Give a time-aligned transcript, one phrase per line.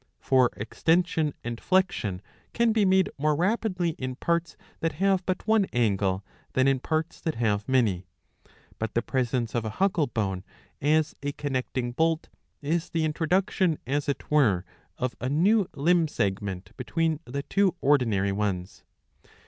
[0.19, 5.45] For ex; tension and flexion can be made more rapidly in parts that have but
[5.45, 8.07] one angle than in parts that have many.
[8.79, 10.43] But the presence of a huckle bone,
[10.81, 12.29] as a connecting bolt,
[12.63, 14.65] is the introduction as it were
[14.97, 18.83] of a new limb segment between the two ordinary ones.